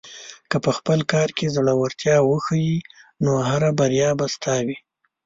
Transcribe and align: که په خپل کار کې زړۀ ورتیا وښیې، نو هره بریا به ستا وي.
که 0.49 0.57
په 0.65 0.71
خپل 0.77 0.99
کار 1.11 1.29
کې 1.37 1.53
زړۀ 1.55 1.73
ورتیا 1.77 2.17
وښیې، 2.23 2.77
نو 3.23 3.31
هره 3.49 3.69
بریا 3.79 4.09
به 4.19 4.25
ستا 4.35 4.55
وي. 4.65 4.77